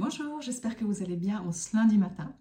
Bonjour, 0.00 0.40
j'espère 0.40 0.76
que 0.76 0.84
vous 0.84 1.02
allez 1.02 1.16
bien 1.16 1.42
en 1.42 1.50
ce 1.50 1.76
lundi 1.76 1.98
matin. 1.98 2.32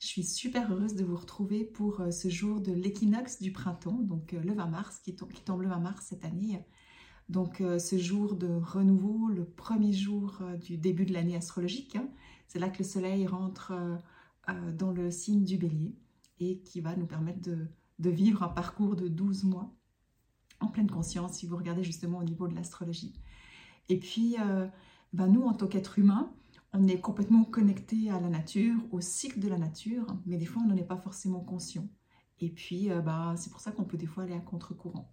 Je 0.00 0.06
suis 0.06 0.22
super 0.22 0.70
heureuse 0.70 0.96
de 0.96 1.02
vous 1.02 1.16
retrouver 1.16 1.64
pour 1.64 2.02
euh, 2.02 2.10
ce 2.10 2.28
jour 2.28 2.60
de 2.60 2.72
l'équinoxe 2.72 3.40
du 3.40 3.52
printemps, 3.52 4.00
donc 4.02 4.34
euh, 4.34 4.40
le 4.40 4.52
20 4.52 4.66
mars, 4.66 4.98
qui 4.98 5.16
tombe, 5.16 5.62
le 5.62 5.68
20 5.68 5.78
mars 5.78 6.04
cette 6.10 6.26
année. 6.26 6.62
Donc 7.30 7.62
euh, 7.62 7.78
ce 7.78 7.96
jour 7.96 8.36
de 8.36 8.48
renouveau, 8.48 9.28
le 9.28 9.46
premier 9.46 9.94
jour 9.94 10.42
du 10.60 10.76
début 10.76 11.06
de 11.06 11.14
l'année 11.14 11.36
astrologique. 11.36 11.96
Hein. 11.96 12.06
C'est 12.48 12.58
là 12.58 12.68
que 12.68 12.80
le 12.80 12.84
soleil 12.84 13.26
rentre 13.26 13.72
dans 14.74 14.92
le 14.92 15.10
signe 15.10 15.42
du 15.42 15.56
bélier 15.56 15.96
et 16.38 16.58
qui 16.58 16.82
va 16.82 16.96
nous 16.96 17.06
permettre 17.06 17.40
de, 17.40 18.10
vivre 18.10 18.42
un 18.42 18.48
parcours 18.48 18.94
de 18.94 19.08
12 19.08 19.44
mois 19.44 19.74
en 20.60 20.66
pleine 20.66 20.90
conscience 20.90 21.38
si 21.38 21.46
vous 21.46 21.56
regardez 21.56 21.82
justement 21.82 22.18
au 22.18 22.24
niveau 22.24 22.46
de 22.46 22.54
l'astrologie. 22.54 23.14
Et 23.88 23.98
puis, 23.98 24.36
ben 25.14 25.28
nous, 25.28 25.44
en 25.44 25.54
tant 25.54 25.66
qu'êtres 25.66 25.98
humains, 25.98 26.30
on 26.78 26.86
est 26.88 27.00
complètement 27.00 27.44
connecté 27.44 28.10
à 28.10 28.20
la 28.20 28.28
nature, 28.28 28.76
au 28.92 29.00
cycle 29.00 29.40
de 29.40 29.48
la 29.48 29.58
nature, 29.58 30.06
mais 30.26 30.36
des 30.36 30.46
fois 30.46 30.62
on 30.64 30.68
n'en 30.68 30.76
est 30.76 30.84
pas 30.84 30.96
forcément 30.96 31.40
conscient. 31.40 31.88
Et 32.38 32.50
puis 32.50 32.90
euh, 32.90 33.00
bah, 33.00 33.34
c'est 33.36 33.50
pour 33.50 33.60
ça 33.60 33.72
qu'on 33.72 33.84
peut 33.84 33.96
des 33.96 34.06
fois 34.06 34.24
aller 34.24 34.34
à 34.34 34.40
contre-courant. 34.40 35.12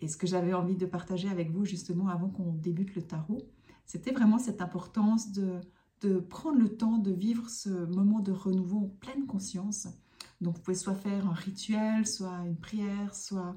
Et 0.00 0.08
ce 0.08 0.16
que 0.16 0.26
j'avais 0.26 0.52
envie 0.52 0.76
de 0.76 0.86
partager 0.86 1.28
avec 1.28 1.50
vous 1.50 1.64
justement 1.64 2.08
avant 2.08 2.28
qu'on 2.28 2.52
débute 2.52 2.94
le 2.94 3.02
tarot, 3.02 3.42
c'était 3.84 4.12
vraiment 4.12 4.38
cette 4.38 4.60
importance 4.62 5.32
de, 5.32 5.60
de 6.02 6.18
prendre 6.18 6.58
le 6.58 6.76
temps 6.76 6.98
de 6.98 7.12
vivre 7.12 7.48
ce 7.48 7.68
moment 7.68 8.20
de 8.20 8.32
renouveau 8.32 8.78
en 8.78 8.88
pleine 8.88 9.26
conscience. 9.26 9.88
Donc 10.40 10.56
vous 10.56 10.62
pouvez 10.62 10.76
soit 10.76 10.94
faire 10.94 11.26
un 11.26 11.34
rituel, 11.34 12.06
soit 12.06 12.36
une 12.46 12.56
prière, 12.56 13.14
soit 13.14 13.56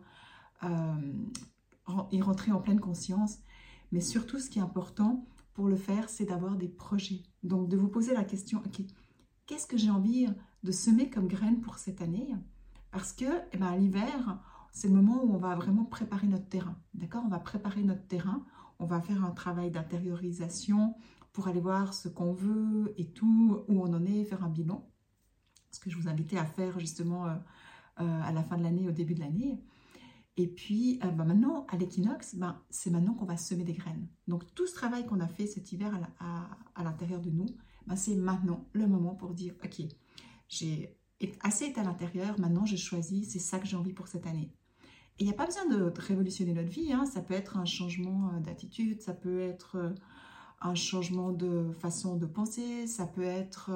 euh, 0.63 1.13
y 2.11 2.21
rentrer 2.21 2.51
en 2.51 2.61
pleine 2.61 2.79
conscience. 2.79 3.39
Mais 3.91 4.01
surtout 4.01 4.39
ce 4.39 4.49
qui 4.49 4.59
est 4.59 4.63
important, 4.63 5.25
pour 5.55 5.67
le 5.67 5.77
faire, 5.77 6.09
c'est 6.09 6.25
d'avoir 6.25 6.57
des 6.57 6.67
projets. 6.67 7.23
Donc 7.41 7.69
de 7.69 7.77
vous 7.77 7.87
poser 7.87 8.13
la 8.13 8.23
question, 8.23 8.61
ok, 8.63 8.85
qu'est-ce 9.47 9.65
que 9.65 9.77
j'ai 9.77 9.89
envie 9.89 10.27
de 10.63 10.71
semer 10.71 11.09
comme 11.09 11.27
graine 11.27 11.61
pour 11.61 11.79
cette 11.79 12.01
année? 12.01 12.35
Parce 12.91 13.13
que 13.13 13.25
eh 13.51 13.57
ben, 13.57 13.75
l'hiver, 13.75 14.39
c'est 14.71 14.89
le 14.89 14.93
moment 14.93 15.23
où 15.23 15.33
on 15.33 15.37
va 15.37 15.55
vraiment 15.55 15.85
préparer 15.85 16.27
notre 16.27 16.47
terrain. 16.47 16.75
D'accord? 16.93 17.23
On 17.25 17.29
va 17.29 17.39
préparer 17.39 17.83
notre 17.83 18.05
terrain, 18.05 18.45
on 18.79 18.85
va 18.85 19.01
faire 19.01 19.23
un 19.23 19.31
travail 19.31 19.71
d'intériorisation 19.71 20.95
pour 21.31 21.47
aller 21.47 21.61
voir 21.61 21.93
ce 21.93 22.09
qu'on 22.09 22.33
veut 22.33 22.93
et 22.97 23.07
tout, 23.11 23.63
où 23.69 23.81
on 23.81 23.93
en 23.93 24.05
est, 24.05 24.25
faire 24.25 24.43
un 24.43 24.49
bilan. 24.49 24.89
Ce 25.71 25.79
que 25.79 25.89
je 25.89 25.97
vous 25.97 26.09
invitais 26.09 26.37
à 26.37 26.45
faire 26.45 26.79
justement 26.79 27.27
euh, 27.27 27.35
euh, 28.01 28.21
à 28.23 28.33
la 28.33 28.43
fin 28.43 28.57
de 28.57 28.63
l'année, 28.63 28.87
au 28.87 28.91
début 28.91 29.13
de 29.13 29.21
l'année. 29.21 29.63
Et 30.37 30.47
puis 30.47 30.99
euh, 31.03 31.07
bah, 31.07 31.23
maintenant, 31.23 31.65
à 31.69 31.77
l'équinoxe, 31.77 32.35
ben, 32.35 32.61
c'est 32.69 32.89
maintenant 32.89 33.13
qu'on 33.13 33.25
va 33.25 33.37
semer 33.37 33.63
des 33.63 33.73
graines. 33.73 34.07
Donc 34.27 34.43
tout 34.53 34.67
ce 34.67 34.73
travail 34.73 35.05
qu'on 35.05 35.19
a 35.19 35.27
fait 35.27 35.47
cet 35.47 35.71
hiver 35.71 35.91
à, 36.19 36.83
l'intérieur 36.83 37.21
de 37.21 37.29
nous, 37.29 37.45
ben, 37.87 37.95
c'est 37.95 38.15
maintenant 38.15 38.65
le 38.73 38.87
moment 38.87 39.15
pour 39.15 39.33
dire, 39.33 39.53
ok, 39.63 39.81
j'ai 40.49 40.97
assez 41.41 41.65
été 41.65 41.79
à 41.79 41.83
l'intérieur, 41.83 42.39
maintenant 42.39 42.65
j'ai 42.65 42.77
choisi, 42.77 43.23
c'est 43.23 43.39
ça 43.39 43.59
que 43.59 43.65
j'ai 43.65 43.77
envie 43.77 43.93
pour 43.93 44.07
cette 44.07 44.27
année. 44.27 44.51
Et 45.17 45.23
il 45.23 45.27
n'y 45.27 45.31
a 45.31 45.35
pas 45.35 45.45
besoin 45.45 45.65
de, 45.67 45.93
révolutionner 45.97 46.53
notre 46.53 46.69
vie, 46.69 46.91
hein. 46.91 47.05
ça 47.05 47.21
peut 47.21 47.33
être 47.33 47.55
un 47.55 47.65
changement 47.65 48.31
euh, 48.33 48.39
d'attitude, 48.41 49.01
ça 49.01 49.13
peut 49.13 49.39
être 49.39 49.77
euh, 49.77 49.93
un 50.59 50.75
changement 50.75 51.31
de 51.31 51.71
façon 51.79 52.17
de 52.17 52.25
penser, 52.25 52.87
ça 52.87 53.05
peut 53.05 53.23
être 53.23 53.71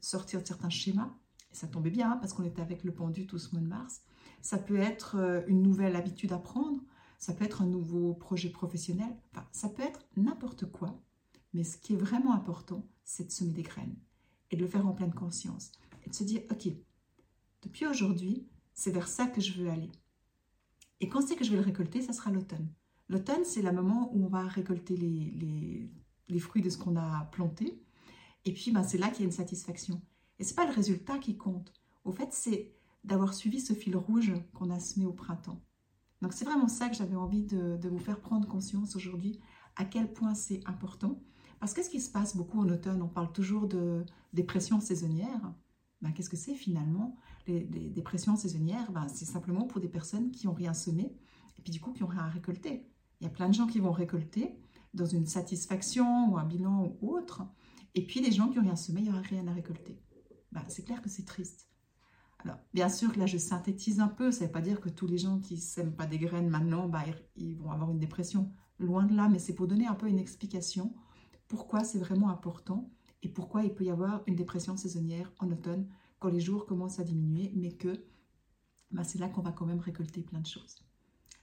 sortir 0.00 0.42
de 0.42 0.46
certains 0.46 0.70
schémas. 0.70 1.10
Et 1.52 1.54
ça 1.54 1.66
tombait 1.66 1.90
bien 1.90 2.12
hein, 2.12 2.16
parce 2.20 2.32
qu'on 2.32 2.42
était 2.42 2.62
avec 2.62 2.84
le 2.84 2.92
pendu 2.92 3.26
tout 3.26 3.38
ce 3.38 3.52
mois 3.52 3.60
de 3.60 3.68
mars 3.68 4.02
ça 4.42 4.58
peut 4.58 4.78
être 4.78 5.16
euh, 5.16 5.40
une 5.46 5.62
nouvelle 5.62 5.96
habitude 5.96 6.32
à 6.32 6.38
prendre, 6.38 6.82
ça 7.18 7.32
peut 7.32 7.44
être 7.44 7.62
un 7.62 7.66
nouveau 7.66 8.14
projet 8.14 8.50
professionnel, 8.50 9.16
enfin, 9.30 9.46
ça 9.52 9.68
peut 9.68 9.82
être 9.82 10.04
n'importe 10.16 10.70
quoi. 10.70 11.00
Mais 11.54 11.64
ce 11.64 11.78
qui 11.78 11.94
est 11.94 11.96
vraiment 11.96 12.34
important, 12.34 12.86
c'est 13.04 13.28
de 13.28 13.32
semer 13.32 13.52
des 13.52 13.62
graines 13.62 13.96
et 14.50 14.56
de 14.56 14.62
le 14.62 14.68
faire 14.68 14.86
en 14.86 14.92
pleine 14.92 15.14
conscience 15.14 15.72
et 16.04 16.10
de 16.10 16.14
se 16.14 16.24
dire, 16.24 16.42
ok, 16.50 16.68
depuis 17.62 17.86
aujourd'hui, 17.86 18.48
c'est 18.74 18.90
vers 18.90 19.08
ça 19.08 19.26
que 19.26 19.40
je 19.40 19.52
veux 19.52 19.70
aller. 19.70 19.92
Et 21.00 21.08
quand 21.08 21.20
c'est 21.20 21.36
que 21.36 21.44
je 21.44 21.50
vais 21.50 21.56
le 21.56 21.62
récolter, 21.62 22.02
ça 22.02 22.12
sera 22.12 22.30
l'automne. 22.30 22.68
L'automne, 23.08 23.44
c'est 23.44 23.62
le 23.62 23.72
moment 23.72 24.10
où 24.14 24.24
on 24.24 24.28
va 24.28 24.46
récolter 24.46 24.96
les, 24.96 26.38
fruits 26.40 26.62
de 26.62 26.70
ce 26.70 26.78
qu'on 26.78 26.96
a 26.96 27.28
planté. 27.32 27.80
Et 28.44 28.52
puis, 28.52 28.72
ben, 28.72 28.82
c'est 28.82 28.98
là 28.98 29.08
qu'il 29.08 29.20
y 29.20 29.22
a 29.22 29.26
une 29.26 29.32
satisfaction. 29.32 30.00
Et 30.38 30.44
ce 30.44 30.50
n'est 30.50 30.56
pas 30.56 30.66
le 30.66 30.72
résultat 30.72 31.18
qui 31.18 31.36
compte. 31.36 31.72
Au 32.04 32.12
fait, 32.12 32.32
c'est 32.32 32.72
d'avoir 33.04 33.34
suivi 33.34 33.60
ce 33.60 33.72
fil 33.72 33.96
rouge 33.96 34.32
qu'on 34.54 34.70
a 34.70 34.78
semé 34.78 35.06
au 35.06 35.12
printemps. 35.12 35.60
Donc 36.22 36.32
c'est 36.32 36.44
vraiment 36.44 36.68
ça 36.68 36.88
que 36.88 36.94
j'avais 36.94 37.16
envie 37.16 37.42
de, 37.42 37.88
vous 37.88 37.98
faire 37.98 38.20
prendre 38.20 38.46
conscience 38.46 38.94
aujourd'hui, 38.94 39.40
à 39.76 39.84
quel 39.84 40.12
point 40.12 40.34
c'est 40.34 40.60
important. 40.66 41.20
Parce 41.58 41.74
que 41.74 41.82
ce 41.82 41.90
qui 41.90 42.00
se 42.00 42.10
passe 42.10 42.36
beaucoup 42.36 42.60
en 42.60 42.68
automne, 42.68 43.02
on 43.02 43.08
parle 43.08 43.32
toujours 43.32 43.66
de 43.66 44.04
dépression 44.32 44.80
saisonnière. 44.80 45.52
Ben, 46.00 46.12
Qu'est-ce 46.12 46.30
que 46.30 46.36
c'est 46.36 46.54
finalement? 46.54 47.16
Les, 47.46 47.64
dépressions 47.64 48.36
saisonnières 48.36 48.90
ben, 48.92 49.08
C'est 49.08 49.24
simplement 49.24 49.66
pour 49.66 49.80
des 49.80 49.88
personnes 49.88 50.30
qui 50.30 50.46
n'ont 50.46 50.54
rien 50.54 50.74
semé 50.74 51.16
et 51.58 51.62
puis 51.62 51.72
du 51.72 51.80
coup 51.80 51.92
qui 51.92 52.02
n'ont 52.02 52.08
rien 52.08 52.22
à 52.22 52.28
récolter. 52.28 52.88
Il 53.20 53.24
y 53.24 53.26
a 53.26 53.30
plein 53.30 53.48
de 53.48 53.54
gens 53.54 53.66
qui 53.66 53.80
vont 53.80 53.92
récolter 53.92 54.56
dans 54.94 55.06
une 55.06 55.26
satisfaction 55.26 56.30
ou 56.30 56.38
un 56.38 56.44
bilan 56.44 56.96
ou 57.00 57.16
autre. 57.16 57.42
Et 57.94 58.06
puis 58.06 58.20
les 58.20 58.32
gens 58.32 58.48
qui 58.48 58.56
n'ont 58.56 58.62
rien 58.62 58.76
semé, 58.76 59.00
il 59.00 59.04
n'y 59.04 59.10
aura 59.10 59.20
rien 59.20 59.46
à 59.48 59.52
récolter. 59.52 60.00
Ben, 60.52 60.62
c'est 60.68 60.84
clair 60.84 61.02
que 61.02 61.08
c'est 61.08 61.24
triste. 61.24 61.71
Alors, 62.44 62.58
bien 62.74 62.88
sûr, 62.88 63.16
là, 63.16 63.26
je 63.26 63.38
synthétise 63.38 64.00
un 64.00 64.08
peu. 64.08 64.32
Ça 64.32 64.40
ne 64.40 64.46
veut 64.46 64.52
pas 64.52 64.60
dire 64.60 64.80
que 64.80 64.88
tous 64.88 65.06
les 65.06 65.18
gens 65.18 65.38
qui 65.38 65.54
ne 65.54 65.60
sèment 65.60 65.94
pas 65.94 66.06
des 66.06 66.18
graines 66.18 66.48
maintenant, 66.48 66.88
bah, 66.88 67.04
ils 67.36 67.56
vont 67.56 67.70
avoir 67.70 67.90
une 67.90 67.98
dépression. 67.98 68.50
Loin 68.78 69.04
de 69.04 69.14
là, 69.14 69.28
mais 69.28 69.38
c'est 69.38 69.54
pour 69.54 69.68
donner 69.68 69.86
un 69.86 69.94
peu 69.94 70.08
une 70.08 70.18
explication 70.18 70.92
pourquoi 71.52 71.84
c'est 71.84 71.98
vraiment 71.98 72.30
important 72.30 72.90
et 73.22 73.28
pourquoi 73.28 73.62
il 73.62 73.74
peut 73.74 73.84
y 73.84 73.90
avoir 73.90 74.22
une 74.26 74.36
dépression 74.36 74.78
saisonnière 74.78 75.30
en 75.38 75.50
automne 75.50 75.86
quand 76.18 76.30
les 76.30 76.40
jours 76.40 76.64
commencent 76.64 76.98
à 76.98 77.04
diminuer, 77.04 77.52
mais 77.54 77.72
que 77.72 78.06
bah, 78.90 79.04
c'est 79.04 79.18
là 79.18 79.28
qu'on 79.28 79.42
va 79.42 79.52
quand 79.52 79.66
même 79.66 79.78
récolter 79.78 80.22
plein 80.22 80.40
de 80.40 80.46
choses. 80.46 80.82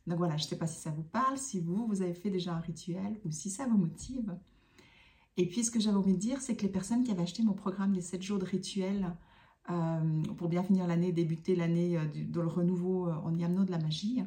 Donc 0.07 0.17
voilà, 0.17 0.35
je 0.35 0.45
ne 0.45 0.47
sais 0.49 0.57
pas 0.57 0.65
si 0.65 0.81
ça 0.81 0.89
vous 0.89 1.03
parle, 1.03 1.37
si 1.37 1.59
vous, 1.59 1.85
vous 1.85 2.01
avez 2.01 2.15
fait 2.15 2.31
déjà 2.31 2.55
un 2.55 2.59
rituel 2.59 3.21
ou 3.23 3.29
si 3.29 3.51
ça 3.51 3.67
vous 3.67 3.77
motive. 3.77 4.35
Et 5.37 5.47
puis, 5.47 5.63
ce 5.63 5.69
que 5.69 5.79
j'avais 5.79 5.97
envie 5.97 6.13
de 6.13 6.17
dire, 6.17 6.41
c'est 6.41 6.55
que 6.55 6.63
les 6.63 6.71
personnes 6.71 7.03
qui 7.03 7.11
avaient 7.11 7.21
acheté 7.21 7.43
mon 7.43 7.53
programme 7.53 7.93
des 7.93 8.01
7 8.01 8.23
jours 8.23 8.39
de 8.39 8.45
rituel 8.45 9.15
euh, 9.69 10.23
pour 10.37 10.49
bien 10.49 10.63
finir 10.63 10.87
l'année, 10.87 11.11
débuter 11.11 11.55
l'année 11.55 11.97
euh, 11.97 12.05
dans 12.27 12.41
le 12.41 12.47
renouveau 12.47 13.07
euh, 13.07 13.13
en 13.23 13.35
y 13.35 13.43
amenant 13.43 13.63
de 13.63 13.71
la 13.71 13.77
magie, 13.77 14.23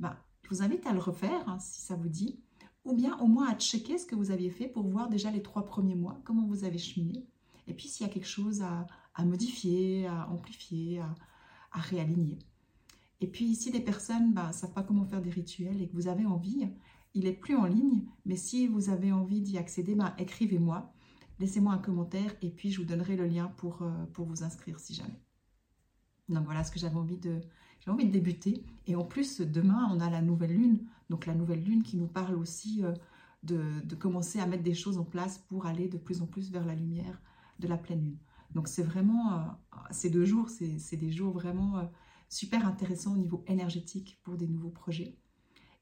bah, 0.00 0.16
je 0.42 0.48
vous 0.48 0.62
invite 0.62 0.86
à 0.86 0.92
le 0.92 0.98
refaire 0.98 1.48
hein, 1.48 1.58
si 1.60 1.80
ça 1.82 1.94
vous 1.94 2.08
dit, 2.08 2.40
ou 2.84 2.94
bien 2.94 3.16
au 3.20 3.26
moins 3.28 3.48
à 3.48 3.54
checker 3.54 3.96
ce 3.96 4.06
que 4.06 4.16
vous 4.16 4.32
aviez 4.32 4.50
fait 4.50 4.66
pour 4.66 4.88
voir 4.88 5.08
déjà 5.08 5.30
les 5.30 5.42
trois 5.42 5.64
premiers 5.64 5.94
mois, 5.94 6.20
comment 6.24 6.46
vous 6.46 6.64
avez 6.64 6.78
cheminé, 6.78 7.24
et 7.68 7.74
puis 7.74 7.86
s'il 7.86 8.04
y 8.06 8.10
a 8.10 8.12
quelque 8.12 8.26
chose 8.26 8.62
à, 8.62 9.24
modifier, 9.24 10.06
à 10.08 10.28
amplifier, 10.30 11.00
à, 11.00 11.78
réaligner. 11.78 12.38
Et 13.20 13.28
puis 13.28 13.54
si 13.54 13.70
des 13.70 13.80
personnes 13.80 14.30
ne 14.30 14.34
bah, 14.34 14.50
savent 14.52 14.72
pas 14.72 14.82
comment 14.82 15.04
faire 15.04 15.22
des 15.22 15.30
rituels 15.30 15.80
et 15.80 15.86
que 15.86 15.94
vous 15.94 16.08
avez 16.08 16.26
envie, 16.26 16.68
il 17.14 17.26
est 17.26 17.32
plus 17.32 17.54
en 17.54 17.66
ligne, 17.66 18.02
mais 18.26 18.36
si 18.36 18.66
vous 18.66 18.90
avez 18.90 19.12
envie 19.12 19.42
d'y 19.42 19.58
accéder, 19.58 19.94
bah, 19.94 20.14
écrivez-moi 20.18 20.92
laissez-moi 21.38 21.72
un 21.72 21.78
commentaire 21.78 22.34
et 22.42 22.50
puis 22.50 22.70
je 22.70 22.80
vous 22.80 22.86
donnerai 22.86 23.16
le 23.16 23.26
lien 23.26 23.48
pour, 23.56 23.82
euh, 23.82 24.04
pour 24.12 24.26
vous 24.26 24.42
inscrire 24.42 24.78
si 24.78 24.94
jamais. 24.94 25.20
Donc 26.28 26.44
voilà 26.44 26.64
ce 26.64 26.70
que 26.70 26.78
j'avais 26.78 26.96
envie 26.96 27.18
de, 27.18 27.40
envie 27.86 28.06
de 28.06 28.12
débuter. 28.12 28.64
Et 28.86 28.96
en 28.96 29.04
plus, 29.04 29.40
demain, 29.40 29.88
on 29.92 30.00
a 30.00 30.08
la 30.08 30.22
nouvelle 30.22 30.54
lune. 30.54 30.86
Donc 31.10 31.26
la 31.26 31.34
nouvelle 31.34 31.62
lune 31.62 31.82
qui 31.82 31.96
nous 31.96 32.06
parle 32.06 32.36
aussi 32.36 32.84
euh, 32.84 32.92
de, 33.42 33.94
commencer 33.96 34.38
à 34.38 34.46
mettre 34.46 34.62
des 34.62 34.74
choses 34.74 34.98
en 34.98 35.04
place 35.04 35.38
pour 35.38 35.66
aller 35.66 35.88
de 35.88 35.98
plus 35.98 36.22
en 36.22 36.26
plus 36.26 36.50
vers 36.50 36.64
la 36.64 36.74
lumière 36.74 37.20
de 37.58 37.68
la 37.68 37.76
pleine 37.76 38.02
lune. 38.02 38.18
Donc 38.54 38.68
c'est 38.68 38.82
vraiment, 38.82 39.32
euh, 39.32 39.38
ces 39.90 40.10
deux 40.10 40.24
jours, 40.24 40.48
c'est 40.48 40.96
des 40.96 41.10
jours 41.10 41.32
vraiment 41.32 41.90
super 42.28 42.66
intéressants 42.66 43.12
au 43.12 43.18
niveau 43.18 43.44
énergétique 43.46 44.18
pour 44.22 44.36
des 44.36 44.46
nouveaux 44.46 44.70
projets. 44.70 45.18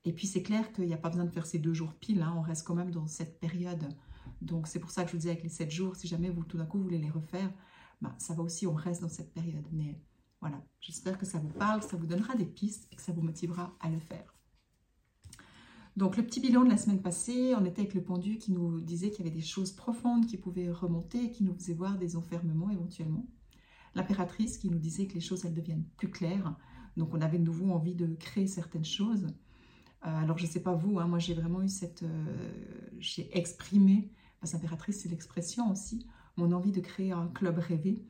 Et 0.05 0.13
puis 0.13 0.27
c'est 0.27 0.43
clair 0.43 0.73
qu'il 0.73 0.87
n'y 0.87 0.95
a 0.95 0.99
pas 0.99 1.11
besoin 1.11 1.25
de 1.25 1.31
faire 1.31 1.47
ces 1.47 1.59
deux 1.59 1.75
jours 1.75 1.95
pile, 1.95 2.23
hein. 2.23 2.35
on 2.37 2.41
reste 2.41 2.67
quand 2.67 2.75
même 2.75 2.91
dans 2.91 3.07
cette 3.07 3.39
période 3.39 3.87
donc 4.41 4.67
c'est 4.67 4.81
pour 4.81 4.91
ça 4.91 5.05
que 5.05 5.11
je 5.11 5.17
vous 5.17 5.23
dis 5.23 5.29
avec 5.29 5.43
les 5.43 5.49
7 5.49 5.71
jours, 5.71 5.97
si 5.97 6.09
jamais 6.09 6.31
vous 6.31 6.45
tout 6.45 6.57
d'un 6.57 6.67
coup 6.67 6.81
voulez 6.81 6.99
les 6.99 7.11
refaire, 7.11 7.53
ben, 8.01 8.15
ça 8.19 8.35
va 8.35 8.43
aussi, 8.43 8.67
on 8.67 8.75
reste 8.75 9.03
dans 9.03 9.09
cette 9.09 9.33
période. 9.33 9.67
Mais 9.73 10.01
voilà, 10.41 10.63
j'espère 10.81 11.19
que 11.19 11.27
ça 11.27 11.39
vous 11.39 11.51
parle, 11.51 11.81
que 11.81 11.87
ça 11.87 11.97
vous 11.97 12.07
donnera 12.07 12.35
des 12.35 12.47
pistes 12.47 12.89
et 12.91 12.97
que 12.97 13.03
ça 13.03 13.13
vous 13.13 13.23
motivera 13.23 13.77
à 13.81 13.91
le 13.91 13.99
faire. 13.99 14.35
Donc 15.97 16.17
le 16.17 16.25
petit 16.25 16.41
bilan 16.41 16.65
de 16.65 16.71
la 16.71 16.79
semaine 16.79 17.03
passée, 17.03 17.55
on 17.59 17.65
était 17.65 17.83
avec 17.83 17.95
le 17.95 18.03
pendu 18.03 18.39
qui 18.39 18.53
nous 18.53 18.81
disait 18.81 19.11
qu'il 19.11 19.25
y 19.25 19.29
avait 19.29 19.37
des 19.37 19.45
choses 19.45 19.73
profondes 19.73 20.27
qui 20.27 20.39
pouvaient 20.39 20.71
remonter, 20.71 21.31
qui 21.31 21.45
nous 21.45 21.55
faisaient 21.55 21.75
voir 21.75 21.99
des 21.99 22.17
enfermements 22.17 22.71
éventuellement. 22.71 23.27
L'impératrice 23.95 24.57
qui 24.57 24.71
nous 24.71 24.79
disait 24.79 25.07
que 25.07 25.15
les 25.15 25.21
choses 25.21 25.45
elles 25.45 25.55
deviennent 25.55 25.85
plus 25.97 26.09
claires. 26.09 26.57
Donc 26.97 27.13
on 27.13 27.21
avait 27.21 27.39
de 27.39 27.45
nouveau 27.45 27.73
envie 27.73 27.95
de 27.95 28.15
créer 28.15 28.47
certaines 28.47 28.85
choses. 28.85 29.27
Euh, 30.07 30.17
alors 30.17 30.39
je 30.39 30.47
ne 30.47 30.49
sais 30.49 30.63
pas 30.63 30.75
vous, 30.75 30.99
hein, 30.99 31.07
moi 31.07 31.19
j'ai 31.19 31.35
vraiment 31.35 31.61
eu 31.61 31.69
cette... 31.69 32.05
Euh, 32.05 32.91
j'ai 32.99 33.37
exprimé 33.37 34.11
Passe 34.41 34.55
impératrice, 34.55 35.01
c'est 35.01 35.09
l'expression 35.09 35.71
aussi, 35.71 36.07
mon 36.37 36.53
envie 36.53 36.73
de 36.73 36.81
créer 36.81 37.13
un 37.13 37.29
club 37.29 37.59
rêvé. 37.59 38.05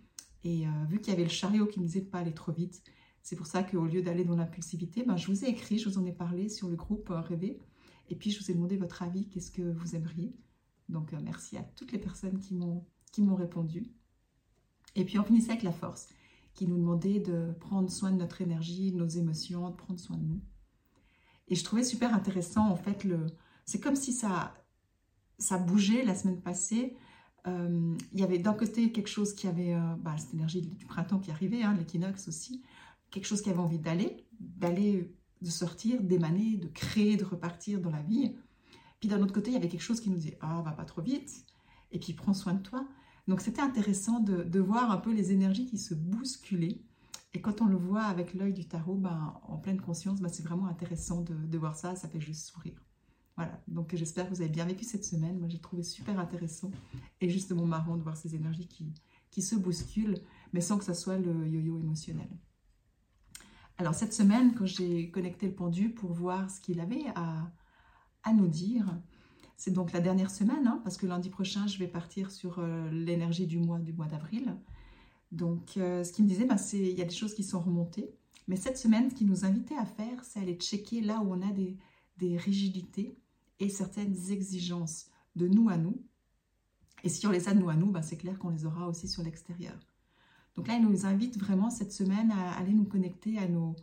Et 0.44 0.66
euh, 0.66 0.70
vu 0.88 1.00
qu'il 1.00 1.12
y 1.12 1.16
avait 1.16 1.24
le 1.24 1.30
chariot 1.30 1.66
qui 1.66 1.80
me 1.80 1.84
disait 1.84 2.00
de 2.00 2.06
pas 2.06 2.18
aller 2.18 2.34
trop 2.34 2.52
vite, 2.52 2.82
c'est 3.22 3.36
pour 3.36 3.46
ça 3.46 3.62
qu'au 3.62 3.84
lieu 3.84 4.02
d'aller 4.02 4.24
dans 4.24 4.36
l'impulsivité, 4.36 5.02
ben, 5.02 5.16
je 5.16 5.26
vous 5.26 5.44
ai 5.44 5.48
écrit, 5.48 5.78
je 5.78 5.88
vous 5.88 5.98
en 5.98 6.06
ai 6.06 6.12
parlé 6.12 6.48
sur 6.48 6.68
le 6.68 6.76
groupe 6.76 7.10
euh, 7.10 7.20
Rêver. 7.20 7.58
Et 8.08 8.16
puis 8.16 8.30
je 8.30 8.40
vous 8.40 8.50
ai 8.50 8.54
demandé 8.54 8.76
votre 8.76 9.02
avis, 9.02 9.28
qu'est-ce 9.28 9.50
que 9.50 9.62
vous 9.62 9.94
aimeriez 9.94 10.34
Donc 10.88 11.12
merci 11.12 11.56
à 11.56 11.62
toutes 11.62 11.92
les 11.92 11.98
personnes 11.98 12.40
qui 12.40 12.54
m'ont 13.22 13.34
répondu. 13.36 13.86
Et 14.96 15.04
puis 15.04 15.18
on 15.18 15.24
finissait 15.24 15.50
avec 15.50 15.62
la 15.62 15.72
force, 15.72 16.08
qui 16.54 16.66
nous 16.66 16.76
demandait 16.76 17.20
de 17.20 17.52
prendre 17.60 17.90
soin 17.90 18.10
de 18.10 18.16
notre 18.16 18.40
énergie, 18.40 18.92
de 18.92 18.96
nos 18.96 19.06
émotions, 19.06 19.70
de 19.70 19.76
prendre 19.76 20.00
soin 20.00 20.16
de 20.16 20.24
nous. 20.24 20.40
Et 21.48 21.54
je 21.54 21.64
trouvais 21.64 21.84
super 21.84 22.14
intéressant, 22.14 22.68
en 22.68 22.76
fait, 22.76 23.04
le... 23.04 23.26
c'est 23.64 23.80
comme 23.80 23.96
si 23.96 24.12
ça, 24.12 24.54
ça 25.40 25.58
bougeait 25.58 26.04
la 26.04 26.14
semaine 26.14 26.40
passée. 26.40 26.96
Euh, 27.46 27.96
il 28.12 28.20
y 28.20 28.22
avait 28.22 28.38
d'un 28.38 28.52
côté 28.52 28.92
quelque 28.92 29.08
chose 29.08 29.34
qui 29.34 29.48
avait, 29.48 29.74
euh, 29.74 29.94
bah, 29.98 30.16
cette 30.18 30.34
énergie 30.34 30.62
du 30.62 30.86
printemps 30.86 31.18
qui 31.18 31.30
arrivait, 31.30 31.62
hein, 31.62 31.74
l'équinoxe 31.76 32.28
aussi, 32.28 32.62
quelque 33.10 33.26
chose 33.26 33.42
qui 33.42 33.50
avait 33.50 33.58
envie 33.58 33.78
d'aller, 33.78 34.26
d'aller, 34.38 35.12
de 35.40 35.50
sortir, 35.50 36.02
d'émaner, 36.02 36.56
de 36.58 36.68
créer, 36.68 37.16
de 37.16 37.24
repartir 37.24 37.80
dans 37.80 37.90
la 37.90 38.02
vie. 38.02 38.36
Puis 39.00 39.08
d'un 39.08 39.20
autre 39.22 39.32
côté, 39.32 39.50
il 39.50 39.54
y 39.54 39.56
avait 39.56 39.68
quelque 39.68 39.80
chose 39.80 40.00
qui 40.00 40.10
nous 40.10 40.16
disait, 40.16 40.38
ah, 40.42 40.62
va 40.62 40.72
pas 40.72 40.84
trop 40.84 41.00
vite, 41.00 41.46
et 41.90 41.98
puis 41.98 42.12
prends 42.12 42.34
soin 42.34 42.54
de 42.54 42.62
toi. 42.62 42.86
Donc 43.26 43.40
c'était 43.40 43.62
intéressant 43.62 44.20
de, 44.20 44.60
voir 44.60 44.90
un 44.90 44.98
peu 44.98 45.12
les 45.12 45.32
énergies 45.32 45.66
qui 45.66 45.78
se 45.78 45.94
bousculaient. 45.94 46.82
Et 47.32 47.40
quand 47.40 47.60
on 47.60 47.66
le 47.66 47.76
voit 47.76 48.02
avec 48.02 48.34
l'œil 48.34 48.52
du 48.52 48.66
tarot, 48.66 48.96
ben, 48.96 49.40
en 49.44 49.56
pleine 49.56 49.80
conscience, 49.80 50.20
ben, 50.20 50.28
c'est 50.28 50.42
vraiment 50.42 50.66
intéressant 50.66 51.22
de, 51.22 51.58
voir 51.58 51.76
ça, 51.76 51.94
ça 51.94 52.08
fait 52.08 52.20
juste 52.20 52.46
sourire. 52.46 52.82
Voilà, 53.40 53.58
donc 53.68 53.96
j'espère 53.96 54.28
que 54.28 54.34
vous 54.34 54.42
avez 54.42 54.50
bien 54.50 54.66
vécu 54.66 54.84
cette 54.84 55.02
semaine. 55.02 55.38
Moi, 55.38 55.48
j'ai 55.48 55.60
trouvé 55.60 55.82
super 55.82 56.18
intéressant 56.20 56.70
et 57.22 57.30
justement 57.30 57.64
marrant 57.64 57.96
de 57.96 58.02
voir 58.02 58.14
ces 58.14 58.34
énergies 58.34 58.68
qui, 58.68 58.92
qui 59.30 59.40
se 59.40 59.54
bousculent, 59.54 60.18
mais 60.52 60.60
sans 60.60 60.76
que 60.76 60.84
ça 60.84 60.92
soit 60.92 61.16
le 61.16 61.48
yo-yo 61.48 61.78
émotionnel. 61.78 62.28
Alors 63.78 63.94
cette 63.94 64.12
semaine, 64.12 64.52
quand 64.52 64.66
j'ai 64.66 65.10
connecté 65.10 65.46
le 65.46 65.54
pendu 65.54 65.88
pour 65.88 66.12
voir 66.12 66.50
ce 66.50 66.60
qu'il 66.60 66.80
avait 66.80 67.06
à, 67.14 67.50
à 68.24 68.34
nous 68.34 68.46
dire, 68.46 69.00
c'est 69.56 69.70
donc 69.70 69.92
la 69.92 70.00
dernière 70.00 70.30
semaine, 70.30 70.66
hein, 70.66 70.82
parce 70.84 70.98
que 70.98 71.06
lundi 71.06 71.30
prochain, 71.30 71.66
je 71.66 71.78
vais 71.78 71.88
partir 71.88 72.30
sur 72.30 72.58
euh, 72.58 72.90
l'énergie 72.90 73.46
du 73.46 73.58
mois, 73.58 73.78
du 73.78 73.94
mois 73.94 74.06
d'avril. 74.06 74.54
Donc, 75.32 75.78
euh, 75.78 76.04
ce 76.04 76.12
qu'il 76.12 76.26
me 76.26 76.28
disait, 76.28 76.44
ben, 76.44 76.58
c'est 76.58 76.78
il 76.78 76.98
y 76.98 77.00
a 77.00 77.06
des 77.06 77.14
choses 77.14 77.32
qui 77.32 77.42
sont 77.42 77.60
remontées. 77.60 78.10
Mais 78.48 78.56
cette 78.56 78.76
semaine, 78.76 79.08
ce 79.08 79.14
qu'il 79.14 79.28
nous 79.28 79.46
invitait 79.46 79.78
à 79.78 79.86
faire, 79.86 80.24
c'est 80.24 80.40
aller 80.40 80.56
checker 80.56 81.00
là 81.00 81.22
où 81.22 81.32
on 81.32 81.40
a 81.40 81.52
des, 81.52 81.78
rigidités 82.36 83.16
et 83.60 83.68
certaines 83.68 84.16
exigences 84.30 85.10
de 85.36 85.46
nous 85.46 85.68
à 85.68 85.76
nous. 85.76 86.02
Et 87.04 87.08
si 87.08 87.26
on 87.26 87.30
les 87.30 87.48
a 87.48 87.54
de 87.54 87.60
nous 87.60 87.70
à 87.70 87.76
nous, 87.76 87.90
ben, 87.90 88.02
c'est 88.02 88.16
clair 88.16 88.38
qu'on 88.38 88.50
les 88.50 88.66
aura 88.66 88.88
aussi 88.88 89.08
sur 89.08 89.22
l'extérieur. 89.22 89.78
Donc 90.56 90.66
là, 90.66 90.74
il 90.74 90.82
nous 90.82 91.06
invite 91.06 91.38
vraiment 91.38 91.70
cette 91.70 91.92
semaine 91.92 92.32
à 92.32 92.52
aller 92.58 92.72
nous 92.72 92.84
connecter 92.84 93.38
à 93.38 93.48
nos, 93.48 93.76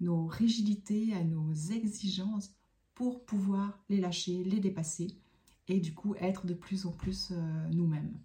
nos 0.00 0.26
rigidités, 0.26 1.14
à 1.14 1.22
nos 1.22 1.52
exigences 1.52 2.54
pour 2.94 3.24
pouvoir 3.24 3.78
les 3.88 4.00
lâcher, 4.00 4.42
les 4.44 4.60
dépasser 4.60 5.08
et 5.68 5.80
du 5.80 5.94
coup 5.94 6.14
être 6.16 6.46
de 6.46 6.54
plus 6.54 6.86
en 6.86 6.92
plus 6.92 7.28
euh, 7.30 7.68
nous-mêmes. 7.70 8.18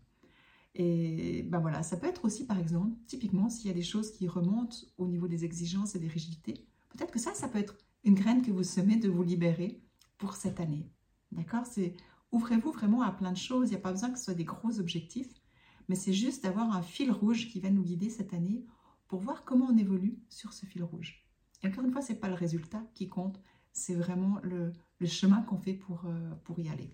Et 0.75 1.44
ben 1.44 1.59
voilà, 1.59 1.83
ça 1.83 1.97
peut 1.97 2.07
être 2.07 2.25
aussi 2.25 2.47
par 2.47 2.57
exemple, 2.57 2.97
typiquement 3.05 3.50
s'il 3.50 3.67
y 3.67 3.69
a 3.69 3.75
des 3.75 3.83
choses 3.83 4.11
qui 4.11 4.27
remontent 4.27 4.77
au 4.97 5.07
niveau 5.07 5.27
des 5.27 5.45
exigences 5.45 5.94
et 5.94 6.00
des 6.00 6.07
rigidités, 6.07 6.65
peut-être 6.89 7.11
que 7.11 7.19
ça, 7.19 7.33
ça 7.35 7.47
peut 7.47 7.59
être 7.59 7.77
une 8.03 8.15
graine 8.15 8.41
que 8.41 8.51
vous 8.51 8.63
semez 8.63 8.95
de 8.95 9.09
vous 9.09 9.23
libérer 9.23 9.83
pour 10.17 10.35
cette 10.35 10.59
année. 10.59 10.89
D'accord? 11.33 11.65
C'est 11.65 11.95
ouvrez-vous 12.31 12.71
vraiment 12.71 13.01
à 13.01 13.12
plein 13.12 13.31
de 13.31 13.38
choses, 13.38 13.69
il 13.69 13.71
n'y 13.71 13.77
a 13.77 13.81
pas 13.81 13.91
besoin 13.91 14.12
que 14.12 14.18
ce 14.18 14.25
soit 14.25 14.33
des 14.33 14.44
gros 14.44 14.80
objectifs, 14.80 15.41
mais 15.88 15.95
c'est 15.95 16.13
juste 16.13 16.44
d'avoir 16.44 16.75
un 16.75 16.81
fil 16.81 17.12
rouge 17.12 17.50
qui 17.50 17.59
va 17.59 17.69
nous 17.69 17.83
guider 17.83 18.09
cette 18.09 18.33
année 18.33 18.65
pour 19.07 19.19
voir 19.19 19.44
comment 19.44 19.68
on 19.69 19.77
évolue 19.77 20.19
sur 20.30 20.53
ce 20.53 20.65
fil 20.65 20.83
rouge. 20.83 21.24
Encore 21.63 21.83
une 21.83 21.91
fois, 21.91 22.01
ce 22.01 22.13
n'est 22.13 22.19
pas 22.19 22.30
le 22.30 22.33
résultat 22.33 22.83
qui 22.94 23.07
compte, 23.07 23.39
c'est 23.71 23.95
vraiment 23.95 24.39
le, 24.44 24.74
chemin 25.06 25.41
qu'on 25.41 25.57
fait 25.57 25.74
pour, 25.74 26.06
euh, 26.06 26.31
pour 26.44 26.59
y 26.59 26.69
aller. 26.69 26.94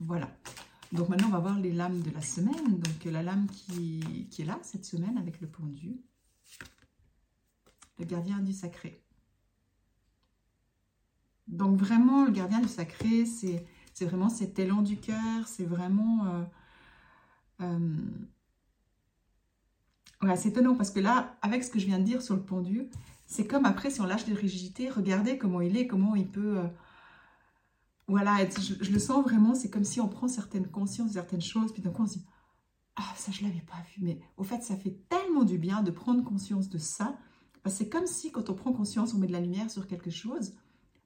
Voilà. 0.00 0.30
Donc 0.92 1.08
maintenant, 1.08 1.28
on 1.28 1.32
va 1.32 1.40
voir 1.40 1.58
les 1.58 1.72
lames 1.72 2.00
de 2.00 2.10
la 2.10 2.20
semaine. 2.20 2.78
Donc 2.78 3.04
la 3.04 3.22
lame 3.22 3.46
qui, 3.48 4.28
qui 4.30 4.42
est 4.42 4.44
là 4.44 4.58
cette 4.62 4.84
semaine 4.84 5.16
avec 5.18 5.40
le 5.40 5.48
pendu. 5.48 6.00
Le 7.98 8.04
gardien 8.04 8.40
du 8.40 8.52
sacré. 8.52 9.05
Donc 11.46 11.76
vraiment, 11.78 12.24
le 12.24 12.32
gardien 12.32 12.60
du 12.60 12.68
sacré, 12.68 13.24
c'est 13.24 13.64
vraiment 14.00 14.28
cet 14.28 14.58
élan 14.58 14.82
du 14.82 14.96
cœur, 14.98 15.46
c'est 15.46 15.64
vraiment... 15.64 16.26
Euh, 16.26 16.44
euh, 17.62 17.96
c'est 20.36 20.48
étonnant 20.48 20.74
parce 20.74 20.90
que 20.90 21.00
là, 21.00 21.36
avec 21.42 21.62
ce 21.62 21.70
que 21.70 21.78
je 21.78 21.86
viens 21.86 21.98
de 21.98 22.04
dire 22.04 22.22
sur 22.22 22.34
le 22.34 22.42
pendu, 22.42 22.88
c'est 23.26 23.46
comme 23.46 23.64
après, 23.64 23.90
si 23.90 24.00
on 24.00 24.06
lâche 24.06 24.24
des 24.24 24.34
rigidités, 24.34 24.88
regardez 24.88 25.38
comment 25.38 25.60
il 25.60 25.76
est, 25.76 25.86
comment 25.86 26.14
il 26.16 26.28
peut... 26.28 26.58
Euh, 26.58 26.66
voilà, 28.08 28.36
je, 28.48 28.90
le 28.90 28.98
sens 28.98 29.24
vraiment, 29.24 29.54
c'est 29.54 29.68
comme 29.68 29.84
si 29.84 30.00
on 30.00 30.08
prend 30.08 30.28
certaines 30.28 30.68
consciences, 30.68 31.12
certaines 31.12 31.40
choses, 31.40 31.72
puis 31.72 31.82
d'un 31.82 31.90
coup 31.90 32.02
on 32.02 32.06
se 32.06 32.14
dit, 32.14 32.24
ah, 32.94 33.12
ça 33.16 33.32
je 33.32 33.42
l'avais 33.42 33.62
pas 33.62 33.82
vu, 33.94 34.02
mais 34.04 34.20
au 34.36 34.44
fait, 34.44 34.62
ça 34.62 34.76
fait 34.76 34.96
tellement 35.08 35.42
du 35.42 35.58
bien 35.58 35.82
de 35.82 35.90
prendre 35.90 36.22
conscience 36.22 36.68
de 36.68 36.78
ça. 36.78 37.18
c'est 37.66 37.88
comme 37.88 38.06
si 38.06 38.30
quand 38.30 38.48
on 38.48 38.54
prend 38.54 38.72
conscience, 38.72 39.12
on 39.12 39.18
met 39.18 39.26
de 39.26 39.32
la 39.32 39.40
lumière 39.40 39.70
sur 39.70 39.88
quelque 39.88 40.10
chose, 40.10 40.54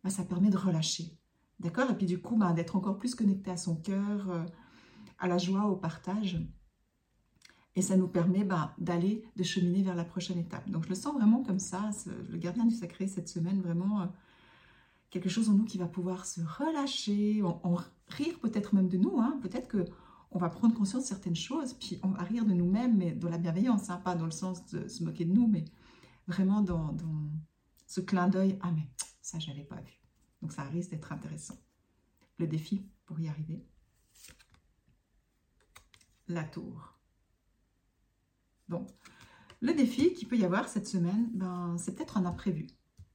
bah, 0.04 0.10
ça 0.10 0.24
permet 0.24 0.50
de 0.50 0.56
relâcher. 0.56 1.16
D'accord? 1.58 1.90
Et 1.90 1.94
puis 1.94 2.06
du 2.06 2.20
coup, 2.20 2.36
bah, 2.36 2.52
d'être 2.52 2.76
encore 2.76 2.96
plus 2.96 3.14
connecté 3.14 3.50
à 3.50 3.56
son 3.56 3.76
cœur, 3.76 4.30
euh, 4.30 4.44
à 5.18 5.28
la 5.28 5.38
joie, 5.38 5.66
au 5.66 5.76
partage. 5.76 6.40
Et 7.76 7.82
ça 7.82 7.96
nous 7.96 8.08
permet 8.08 8.44
bah, 8.44 8.74
d'aller, 8.78 9.22
de 9.36 9.42
cheminer 9.42 9.82
vers 9.82 9.94
la 9.94 10.04
prochaine 10.04 10.38
étape. 10.38 10.68
Donc 10.70 10.84
je 10.84 10.88
le 10.88 10.94
sens 10.94 11.14
vraiment 11.14 11.42
comme 11.42 11.58
ça, 11.58 11.90
le 12.28 12.36
gardien 12.38 12.64
du 12.64 12.74
sacré 12.74 13.06
cette 13.06 13.28
semaine, 13.28 13.60
vraiment 13.60 14.02
euh, 14.02 14.06
quelque 15.10 15.28
chose 15.28 15.48
en 15.50 15.54
nous 15.54 15.64
qui 15.64 15.78
va 15.78 15.86
pouvoir 15.86 16.26
se 16.26 16.40
relâcher, 16.40 17.42
en, 17.42 17.76
rire 18.08 18.38
peut-être 18.40 18.74
même 18.74 18.88
de 18.88 18.96
nous. 18.96 19.20
Hein. 19.20 19.38
Peut-être 19.42 19.68
que 19.68 19.84
on 20.32 20.38
va 20.38 20.48
prendre 20.48 20.74
conscience 20.74 21.04
de 21.04 21.08
certaines 21.08 21.36
choses, 21.36 21.74
puis 21.74 21.98
on 22.02 22.08
va 22.08 22.22
rire 22.22 22.44
de 22.44 22.52
nous-mêmes, 22.52 22.96
mais 22.96 23.12
dans 23.12 23.28
la 23.28 23.38
bienveillance, 23.38 23.90
hein, 23.90 24.00
pas 24.04 24.14
dans 24.14 24.26
le 24.26 24.30
sens 24.30 24.64
de 24.66 24.86
se 24.86 25.02
moquer 25.02 25.24
de 25.24 25.32
nous, 25.32 25.48
mais 25.48 25.64
vraiment 26.28 26.60
dans, 26.60 26.96
ce 27.86 28.00
clin 28.00 28.28
d'œil. 28.28 28.56
Ah 28.62 28.70
ça, 29.20 29.38
je 29.38 29.48
n'avais 29.48 29.64
pas 29.64 29.80
vu. 29.80 30.00
Donc 30.42 30.52
ça 30.52 30.62
risque 30.64 30.90
d'être 30.90 31.12
intéressant. 31.12 31.58
Le 32.38 32.46
défi 32.46 32.86
pour 33.04 33.20
y 33.20 33.28
arriver. 33.28 33.66
La 36.28 36.44
tour. 36.44 36.98
Bon, 38.68 38.86
le 39.60 39.74
défi 39.74 40.14
qu'il 40.14 40.28
peut 40.28 40.38
y 40.38 40.44
avoir 40.44 40.68
cette 40.68 40.86
semaine, 40.86 41.28
ben, 41.34 41.76
c'est 41.76 41.94
peut-être 41.94 42.16
un 42.16 42.24
imprévu. 42.24 42.68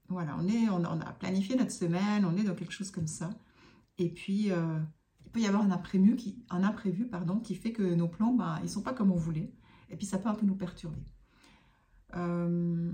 Voilà, 0.09 0.37
on, 0.37 0.47
est, 0.47 0.69
on, 0.69 0.83
a 0.83 1.13
planifié 1.13 1.55
notre 1.55 1.71
semaine, 1.71 2.25
on 2.25 2.37
est 2.37 2.43
dans 2.43 2.53
quelque 2.53 2.73
chose 2.73 2.91
comme 2.91 3.07
ça. 3.07 3.31
Et 3.97 4.09
puis, 4.09 4.51
euh, 4.51 4.79
il 5.25 5.31
peut 5.31 5.39
y 5.39 5.47
avoir 5.47 5.63
un 5.63 5.71
imprévu, 5.71 6.15
qui, 6.15 7.55
fait 7.55 7.71
que 7.71 7.81
nos 7.95 8.07
plans, 8.07 8.33
ben, 8.33 8.57
ils 8.59 8.65
ne 8.65 8.67
sont 8.67 8.83
pas 8.83 8.93
comme 8.93 9.11
on 9.11 9.15
voulait. 9.15 9.51
Et 9.89 9.95
puis, 9.95 10.05
ça 10.05 10.19
peut 10.19 10.29
un 10.29 10.35
peu 10.35 10.45
nous 10.45 10.55
perturber. 10.55 11.03
Euh, 12.15 12.91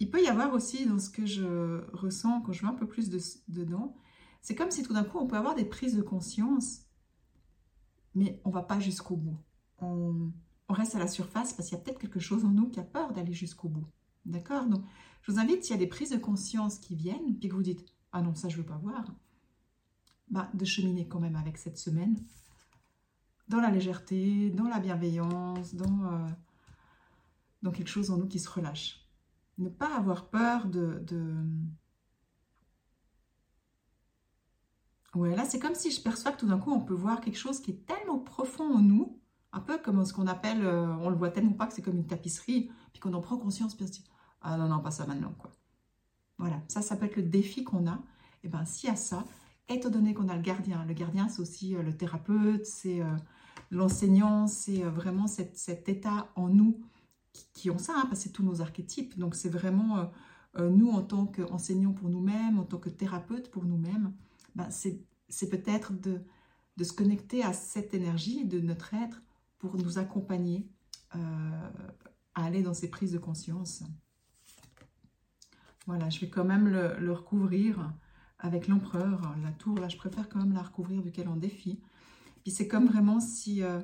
il 0.00 0.10
peut 0.10 0.22
y 0.22 0.28
avoir 0.28 0.52
aussi, 0.54 0.86
dans 0.86 0.98
ce 0.98 1.10
que 1.10 1.26
je 1.26 1.84
ressens 1.92 2.40
quand 2.42 2.52
je 2.52 2.62
vais 2.62 2.68
un 2.68 2.74
peu 2.74 2.86
plus 2.86 3.10
dedans, 3.48 3.96
c'est 4.40 4.54
comme 4.54 4.70
si 4.70 4.82
tout 4.82 4.92
d'un 4.92 5.04
coup, 5.04 5.18
on 5.18 5.26
peut 5.26 5.36
avoir 5.36 5.54
des 5.54 5.64
prises 5.64 5.96
de 5.96 6.02
conscience, 6.02 6.82
mais 8.14 8.40
on 8.44 8.50
ne 8.50 8.54
va 8.54 8.62
pas 8.62 8.80
jusqu'au 8.80 9.16
bout 9.16 9.38
on, 9.80 10.32
reste 10.68 10.94
à 10.94 10.98
la 10.98 11.08
surface 11.08 11.52
parce 11.52 11.68
qu'il 11.68 11.78
y 11.78 11.80
a 11.80 11.84
peut-être 11.84 11.98
quelque 11.98 12.20
chose 12.20 12.44
en 12.44 12.50
nous 12.50 12.68
qui 12.68 12.80
a 12.80 12.84
peur 12.84 13.12
d'aller 13.12 13.32
jusqu'au 13.32 13.68
bout. 13.68 13.86
D'accord? 14.26 14.66
Donc, 14.66 14.84
je 15.22 15.32
vous 15.32 15.38
invite, 15.38 15.64
s'il 15.64 15.72
y 15.72 15.78
a 15.78 15.78
des 15.78 15.86
prises 15.86 16.10
de 16.10 16.18
conscience 16.18 16.78
qui 16.78 16.94
viennent, 16.94 17.38
puis 17.38 17.48
que 17.48 17.54
vous 17.54 17.62
dites 17.62 17.84
«Ah 18.12 18.22
non, 18.22 18.34
ça, 18.34 18.48
je 18.48 18.56
ne 18.56 18.62
veux 18.62 18.66
pas 18.66 18.76
voir 18.76 19.04
bah, 20.30 20.50
de 20.52 20.64
cheminer 20.64 21.08
quand 21.08 21.20
même 21.20 21.36
avec 21.36 21.56
cette 21.56 21.78
semaine, 21.78 22.22
dans 23.48 23.60
la 23.60 23.70
légèreté, 23.70 24.50
dans 24.50 24.68
la 24.68 24.78
bienveillance, 24.78 25.74
dans, 25.74 26.04
euh, 26.04 26.28
dans 27.62 27.70
quelque 27.70 27.88
chose 27.88 28.10
en 28.10 28.18
nous 28.18 28.28
qui 28.28 28.38
se 28.38 28.50
relâche. 28.50 29.07
Ne 29.58 29.68
pas 29.68 29.94
avoir 29.96 30.30
peur 30.30 30.66
de... 30.66 31.00
de... 31.06 31.34
Ouais, 35.14 35.34
là, 35.34 35.44
c'est 35.44 35.58
comme 35.58 35.74
si 35.74 35.90
je 35.90 36.00
perçois 36.00 36.32
que 36.32 36.40
tout 36.40 36.46
d'un 36.46 36.58
coup, 36.58 36.70
on 36.70 36.80
peut 36.80 36.94
voir 36.94 37.20
quelque 37.20 37.38
chose 37.38 37.60
qui 37.60 37.72
est 37.72 37.86
tellement 37.86 38.18
profond 38.18 38.74
en 38.74 38.80
nous 38.80 39.18
un 39.52 39.60
peu 39.60 39.78
comme 39.78 40.04
ce 40.04 40.12
qu'on 40.12 40.26
appelle, 40.26 40.64
euh, 40.64 40.94
on 41.00 41.10
le 41.10 41.16
voit 41.16 41.30
tellement 41.30 41.52
pas 41.52 41.66
que 41.66 41.72
c'est 41.72 41.82
comme 41.82 41.96
une 41.96 42.06
tapisserie, 42.06 42.70
puis 42.92 43.00
qu'on 43.00 43.14
en 43.14 43.20
prend 43.20 43.38
conscience, 43.38 43.74
puis 43.74 43.84
on 43.84 43.86
se 43.86 43.92
dit, 43.92 44.04
ah 44.42 44.56
non, 44.56 44.68
non, 44.68 44.80
pas 44.80 44.90
ça 44.90 45.06
maintenant, 45.06 45.34
quoi. 45.38 45.50
Voilà, 46.38 46.60
ça, 46.68 46.82
ça 46.82 46.96
peut 46.96 47.06
être 47.06 47.16
le 47.16 47.22
défi 47.22 47.64
qu'on 47.64 47.86
a. 47.88 47.94
Et 47.94 48.44
eh 48.44 48.48
bien, 48.48 48.64
s'il 48.64 48.88
y 48.88 48.92
a 48.92 48.96
ça, 48.96 49.24
étant 49.68 49.90
donné 49.90 50.14
qu'on 50.14 50.28
a 50.28 50.36
le 50.36 50.42
gardien, 50.42 50.84
le 50.84 50.94
gardien, 50.94 51.28
c'est 51.28 51.40
aussi 51.40 51.74
euh, 51.74 51.82
le 51.82 51.96
thérapeute, 51.96 52.64
c'est 52.64 53.00
euh, 53.00 53.16
l'enseignant, 53.70 54.46
c'est 54.46 54.82
vraiment 54.82 55.26
cet 55.26 55.88
état 55.88 56.30
en 56.36 56.48
nous 56.48 56.80
qui, 57.54 57.70
ont 57.70 57.78
ça, 57.78 57.94
hein, 57.96 58.06
parce 58.08 58.20
que 58.20 58.24
c'est 58.24 58.32
tous 58.32 58.42
nos 58.42 58.60
archétypes. 58.60 59.18
Donc, 59.18 59.34
c'est 59.34 59.48
vraiment 59.48 60.10
nous 60.58 60.90
en 60.90 61.02
tant 61.02 61.26
qu'enseignants 61.26 61.92
pour 61.92 62.08
nous-mêmes, 62.08 62.58
en 62.58 62.64
tant 62.64 62.78
que 62.78 62.88
thérapeute 62.88 63.50
pour 63.50 63.64
nous-mêmes, 63.64 64.12
ben, 64.56 64.68
c'est 64.70 65.48
peut-être 65.48 65.92
de, 65.92 66.20
de 66.78 66.84
se 66.84 66.92
connecter 66.92 67.42
à 67.42 67.52
cette 67.52 67.92
énergie 67.92 68.44
de 68.44 68.60
notre 68.60 68.94
être 68.94 69.20
pour 69.58 69.76
nous 69.76 69.98
accompagner 69.98 70.70
euh, 71.16 71.70
à 72.36 72.44
aller 72.44 72.62
dans 72.62 72.72
ces 72.72 72.88
prises 72.88 73.10
de 73.10 73.18
conscience. 73.18 73.82
Voilà, 75.86 76.08
je 76.08 76.20
vais 76.20 76.28
quand 76.28 76.44
même 76.44 76.68
le, 76.68 77.12
recouvrir 77.12 77.92
avec 78.38 78.68
l'empereur. 78.68 79.34
La 79.42 79.50
tour, 79.50 79.76
là, 79.78 79.88
je 79.88 79.96
préfère 79.96 80.28
quand 80.28 80.38
même 80.38 80.52
la 80.52 80.62
recouvrir 80.62 81.02
vu 81.02 81.10
qu'elle 81.10 81.28
en 81.28 81.36
défie. 81.36 81.80
Puis 82.44 82.52
c'est 82.52 82.68
comme 82.68 82.86
vraiment 82.86 83.18
si... 83.18 83.62
Euh, 83.62 83.80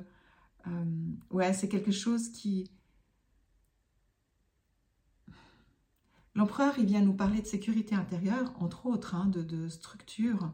euh, 0.67 0.85
ouais, 1.31 1.51
c'est 1.51 1.67
quelque 1.67 1.91
chose 1.91 2.29
qui... 2.29 2.71
L'empereur, 6.35 6.77
il 6.77 6.85
vient 6.85 7.01
nous 7.01 7.13
parler 7.13 7.41
de 7.41 7.47
sécurité 7.47 7.95
intérieure, 7.95 8.53
entre 8.61 8.85
autres, 8.85 9.15
hein, 9.15 9.27
de, 9.27 9.69
structure. 9.69 10.53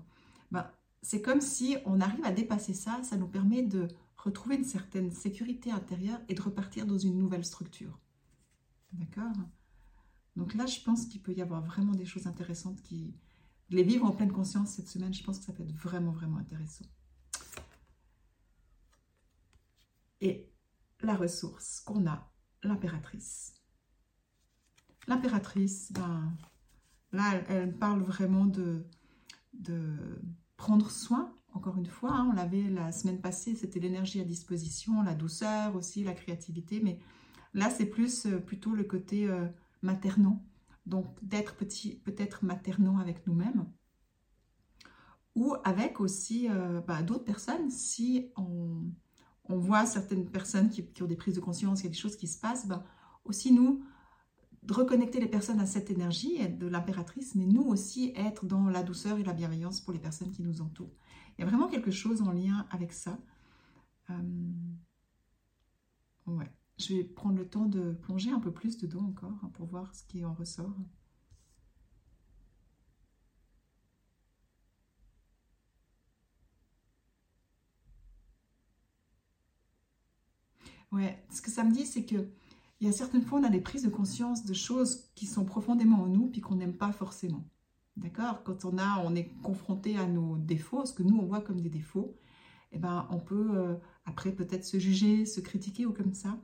Ben, 0.52 0.70
c'est 1.02 1.24
comme 1.24 1.42
si 1.42 1.76
on 1.86 2.00
arrive 2.00 2.24
à 2.24 2.32
dépasser 2.32 2.76
ça, 2.76 3.02
ça 3.04 3.18
nous 3.18 3.28
permet 3.28 3.64
de 3.64 3.88
retrouver 4.16 4.56
une 4.56 4.64
certaine 4.64 5.12
sécurité 5.12 5.72
intérieure 5.72 6.20
et 6.30 6.36
de 6.36 6.42
repartir 6.42 6.86
dans 6.86 7.00
une 7.00 7.18
nouvelle 7.18 7.44
structure. 7.44 7.98
D'accord? 8.94 9.34
Donc 10.36 10.54
là, 10.54 10.68
je 10.68 10.80
pense 10.82 11.08
qu'il 11.08 11.22
peut 11.22 11.34
y 11.34 11.42
avoir 11.42 11.64
vraiment 11.64 11.94
des 11.94 12.06
choses 12.06 12.28
intéressantes 12.28 12.82
qui... 12.84 13.16
Les 13.72 13.84
vivre 13.84 14.06
en 14.06 14.12
pleine 14.12 14.34
conscience 14.34 14.72
cette 14.72 14.90
semaine, 14.90 15.14
je 15.14 15.24
pense 15.24 15.40
que 15.40 15.46
ça 15.46 15.54
peut 15.54 15.64
être 15.64 15.72
vraiment, 15.72 16.12
vraiment 16.12 16.38
intéressant. 16.38 16.86
Et 20.20 20.52
la 21.00 21.16
ressource 21.16 21.80
qu'on 21.80 22.06
a, 22.06 22.30
l'impératrice. 22.64 23.61
L'impératrice, 25.08 25.92
ben, 25.92 26.32
là, 27.12 27.42
elle, 27.50 27.78
parle 27.78 28.02
vraiment 28.02 28.46
de, 28.46 28.86
prendre 30.58 30.92
soin, 30.92 31.34
encore 31.54 31.78
une 31.78 31.88
fois, 31.88 32.12
hein, 32.14 32.30
on 32.32 32.36
l'avait 32.36 32.70
la 32.70 32.92
semaine 32.92 33.20
passée, 33.20 33.56
c'était 33.56 33.80
l'énergie 33.80 34.22
à 34.22 34.24
disposition, 34.24 35.02
la 35.02 35.16
douceur 35.16 35.76
aussi, 35.76 36.04
la 36.04 36.14
créativité, 36.14 36.80
mais 36.80 37.00
là 37.54 37.70
c'est 37.70 37.88
plus 37.88 38.28
euh, 38.28 38.38
plutôt 38.38 38.76
le 38.76 38.84
côté 38.84 39.28
euh, 39.28 39.48
maternant, 39.82 40.46
donc 40.86 41.08
d'être 41.24 41.56
peut-être 41.56 42.46
maternant 42.46 43.00
avec 43.00 43.26
nous-mêmes, 43.28 43.66
ou 45.36 45.56
avec 45.64 46.00
aussi 46.00 46.48
euh, 46.50 46.82
bah, 46.82 47.02
d'autres 47.04 47.24
personnes, 47.24 47.70
si 47.70 48.32
on, 48.38 48.92
voit 49.50 49.86
certaines 49.86 50.30
personnes 50.30 50.70
qui, 50.70 51.04
ont 51.04 51.08
des 51.08 51.18
prises 51.18 51.36
de 51.36 51.42
conscience, 51.42 51.82
il 51.82 51.84
y 51.84 51.88
a 51.88 51.90
des 51.90 51.98
choses 51.98 52.16
qui 52.16 52.28
se 52.28 52.40
passent, 52.40 52.68
bah, 52.68 52.86
aussi 53.26 53.52
nous, 53.52 53.84
reconnecter 54.70 55.20
les 55.20 55.28
personnes 55.28 55.60
à 55.60 55.66
cette 55.66 55.90
énergie 55.90 56.48
de 56.50 56.68
l'impératrice, 56.68 57.36
mais 57.36 57.46
nous 57.46 57.64
aussi 57.64 58.14
être 58.16 58.46
dans 58.46 58.68
la 58.68 58.84
douceur 58.84 59.18
et 59.18 59.24
la 59.24 59.34
bienveillance 59.34 59.82
pour 59.82 59.94
les 59.94 60.00
personnes 60.00 60.32
qui 60.32 60.44
nous 60.44 60.62
entourent. 60.62 60.96
Il 61.38 61.42
y 61.42 61.44
a 61.44 61.48
vraiment 61.48 61.68
quelque 61.68 61.92
chose 61.92 62.22
en 62.22 62.32
lien 62.32 62.68
avec 62.70 62.94
ça. 62.94 63.18
Euh, 64.10 64.14
ouais. 66.28 66.52
Je 66.78 66.96
vais 66.96 67.04
prendre 67.04 67.38
le 67.38 67.48
temps 67.48 67.66
de 67.66 67.92
plonger 67.94 68.32
un 68.32 68.40
peu 68.40 68.52
plus 68.52 68.78
dedans 68.78 69.06
encore 69.06 69.34
hein, 69.44 69.52
pour 69.54 69.68
voir 69.68 69.94
ce 69.96 70.04
qui 70.06 70.26
en 70.26 70.34
ressort. 70.34 70.76
Ouais, 80.92 81.24
ce 81.32 81.42
que 81.42 81.50
ça 81.52 81.64
me 81.64 81.72
dit, 81.72 81.86
c'est 81.86 82.06
que 82.06 82.28
il 82.82 82.88
y 82.88 82.90
a 82.90 82.94
certaines 82.94 83.22
fois, 83.22 83.40
on 83.40 83.44
a 83.44 83.50
des 83.50 83.62
prises 83.62 83.84
de 83.84 83.90
conscience 83.90 84.44
de 84.44 84.54
choses 84.54 85.12
qui 85.14 85.28
sont 85.28 85.46
profondément 85.46 86.02
en 86.02 86.08
nous, 86.08 86.26
puis 86.26 86.42
qu'on 86.42 86.56
n'aime 86.56 86.74
pas 86.74 86.92
forcément. 86.92 87.46
D'accord? 87.96 88.42
Quand 88.44 88.66
on, 88.66 88.80
a, 88.80 89.04
on 89.06 89.14
est 89.14 89.30
confronté 89.44 89.98
à 89.98 90.08
nos 90.08 90.36
défauts, 90.38 90.84
ce 90.86 90.92
que 90.92 91.04
nous, 91.04 91.16
on 91.16 91.26
voit 91.28 91.42
comme 91.42 91.62
des 91.62 91.70
défauts, 91.70 92.18
eh 92.72 92.80
ben, 92.80 93.08
on 93.12 93.20
peut 93.20 93.52
euh, 93.54 93.76
après 94.06 94.32
peut-être 94.32 94.66
se 94.66 94.80
juger, 94.80 95.28
se 95.28 95.42
critiquer 95.42 95.86
ou 95.86 95.94
comme 95.94 96.16
ça. 96.16 96.40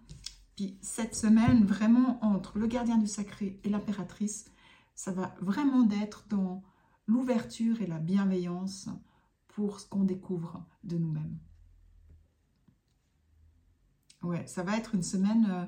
Puis 0.56 0.78
cette 0.80 1.16
semaine, 1.16 1.66
vraiment, 1.66 2.24
entre 2.24 2.60
le 2.60 2.68
gardien 2.68 3.00
du 3.00 3.08
sacré 3.08 3.60
et 3.64 3.70
l'impératrice, 3.70 4.46
ça 4.94 5.12
va 5.12 5.34
vraiment 5.42 5.84
d'être 5.84 6.28
dans 6.30 6.62
l'ouverture 7.08 7.82
et 7.82 7.88
la 7.88 7.98
bienveillance 7.98 8.90
pour 9.48 9.80
ce 9.80 9.88
qu'on 9.88 10.04
découvre 10.04 10.64
de 10.84 11.00
nous-mêmes. 11.00 11.40
Ouais, 14.22 14.46
ça 14.46 14.62
va 14.62 14.78
être 14.78 14.94
une 14.94 15.04
semaine... 15.04 15.48
Euh, 15.50 15.66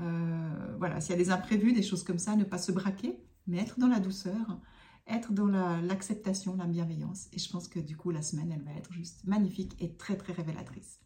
euh, 0.00 0.76
voilà, 0.78 1.00
s'il 1.00 1.12
y 1.12 1.14
a 1.14 1.22
des 1.22 1.30
imprévus, 1.30 1.72
des 1.72 1.82
choses 1.82 2.04
comme 2.04 2.18
ça, 2.18 2.36
ne 2.36 2.44
pas 2.44 2.58
se 2.58 2.72
braquer, 2.72 3.18
mais 3.46 3.58
être 3.58 3.78
dans 3.78 3.88
la 3.88 4.00
douceur, 4.00 4.60
être 5.06 5.32
dans 5.32 5.46
l'acceptation, 5.46 6.56
la, 6.56 6.66
bienveillance. 6.66 7.28
Et 7.32 7.38
je 7.38 7.50
pense 7.50 7.68
que 7.68 7.78
du 7.78 7.96
coup, 7.96 8.10
la 8.10 8.22
semaine, 8.22 8.52
elle 8.52 8.62
va 8.62 8.72
être 8.72 8.92
juste 8.92 9.24
magnifique 9.24 9.76
et 9.80 9.96
très, 9.96 10.16
très 10.16 10.32
révélatrice. 10.32 11.00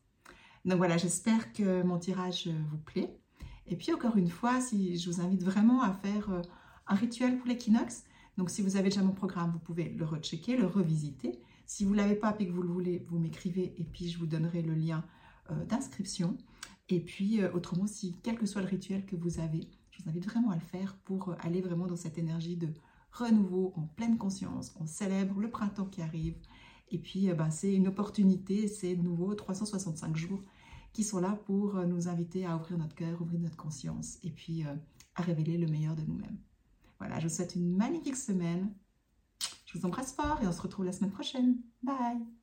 Donc 0.64 0.78
voilà, 0.78 0.96
j'espère 0.96 1.52
que 1.52 1.82
mon 1.82 1.98
tirage 1.98 2.48
vous 2.70 2.78
plaît. 2.78 3.20
Et 3.70 3.76
puis 3.76 3.92
encore 3.92 4.16
une 4.16 4.28
fois, 4.28 4.60
si 4.60 4.98
je 4.98 5.10
vous 5.10 5.20
invite 5.20 5.42
vraiment 5.42 5.82
à 5.82 5.92
faire 5.92 6.30
euh, 6.30 6.42
un 6.88 6.96
rituel 6.96 7.38
pour 7.38 7.46
l'équinoxe. 7.46 8.04
Donc 8.36 8.50
si 8.50 8.62
vous 8.62 8.76
avez 8.76 8.88
déjà 8.88 9.02
mon 9.02 9.12
programme, 9.12 9.52
vous 9.52 9.58
pouvez 9.60 9.90
le 9.90 10.04
rechecker, 10.04 10.56
le 10.56 10.66
revisiter. 10.66 11.40
Si 11.66 11.84
vous 11.84 11.92
ne 11.92 11.98
l'avez 11.98 12.16
pas 12.16 12.34
et 12.38 12.46
que 12.46 12.52
vous 12.52 12.62
le 12.62 12.68
voulez, 12.68 13.06
vous 13.08 13.18
m'écrivez 13.18 13.74
et 13.78 13.84
puis 13.84 14.08
je 14.08 14.18
vous 14.18 14.26
donnerai 14.26 14.62
le 14.62 14.74
lien 14.74 15.04
euh, 15.50 15.64
d'inscription. 15.66 16.36
Et 16.90 17.00
puis, 17.00 17.40
euh, 17.40 17.52
autrement, 17.52 17.86
si 17.86 18.16
quel 18.22 18.36
que 18.36 18.46
soit 18.46 18.62
le 18.62 18.68
rituel 18.68 19.06
que 19.06 19.16
vous 19.16 19.38
avez, 19.38 19.68
je 19.90 20.02
vous 20.02 20.08
invite 20.08 20.26
vraiment 20.26 20.50
à 20.50 20.56
le 20.56 20.60
faire 20.60 20.96
pour 21.04 21.30
euh, 21.30 21.36
aller 21.40 21.60
vraiment 21.60 21.86
dans 21.86 21.96
cette 21.96 22.18
énergie 22.18 22.56
de 22.56 22.68
renouveau, 23.12 23.72
en 23.76 23.82
pleine 23.82 24.18
conscience. 24.18 24.74
On 24.80 24.86
célèbre 24.86 25.40
le 25.40 25.50
printemps 25.50 25.86
qui 25.86 26.02
arrive. 26.02 26.34
Et 26.90 26.98
puis, 26.98 27.30
euh, 27.30 27.34
ben, 27.34 27.50
c'est 27.50 27.72
une 27.72 27.86
opportunité, 27.86 28.66
c'est 28.66 28.96
de 28.96 29.02
nouveau 29.02 29.34
365 29.34 30.16
jours 30.16 30.42
qui 30.92 31.04
sont 31.04 31.20
là 31.20 31.38
pour 31.46 31.74
nous 31.86 32.08
inviter 32.08 32.44
à 32.44 32.56
ouvrir 32.56 32.76
notre 32.76 32.96
cœur, 32.96 33.22
ouvrir 33.22 33.38
notre 33.38 33.56
conscience 33.56 34.18
et 34.24 34.30
puis 34.30 34.64
à 34.64 35.22
révéler 35.22 35.56
le 35.56 35.68
meilleur 35.68 35.94
de 35.94 36.02
nous-mêmes. 36.02 36.36
Voilà, 36.98 37.20
je 37.20 37.28
vous 37.28 37.34
souhaite 37.34 37.54
une 37.54 37.76
magnifique 37.76 38.16
semaine. 38.16 38.74
Je 39.66 39.78
vous 39.78 39.86
embrasse 39.86 40.12
fort 40.12 40.40
et 40.42 40.48
on 40.48 40.52
se 40.52 40.60
retrouve 40.60 40.86
la 40.86 40.92
semaine 40.92 41.12
prochaine. 41.12 41.58
Bye 41.80 42.39